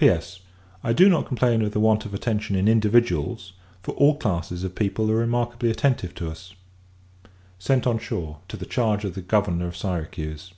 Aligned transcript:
P.S. 0.00 0.38
I 0.84 0.92
do 0.92 1.08
not 1.08 1.26
complain 1.26 1.60
of 1.60 1.72
the 1.72 1.80
want 1.80 2.04
of 2.04 2.14
attention 2.14 2.54
in 2.54 2.68
individuals, 2.68 3.52
for 3.82 3.96
all 3.96 4.14
classes 4.16 4.62
of 4.62 4.76
people 4.76 5.10
are 5.10 5.16
remarkably 5.16 5.72
attentive 5.72 6.14
to 6.14 6.30
us. 6.30 6.54
Sent 7.58 7.84
on 7.84 7.98
shore, 7.98 8.38
to 8.46 8.56
the 8.56 8.64
charge 8.64 9.04
of 9.04 9.16
the 9.16 9.22
Governor 9.22 9.66
of 9.66 9.76
Syracuse. 9.76 10.52